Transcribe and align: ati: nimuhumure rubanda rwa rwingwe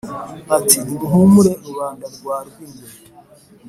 ati: 0.57 0.77
nimuhumure 0.87 1.51
rubanda 1.65 2.05
rwa 2.15 2.37
rwingwe 2.47 2.89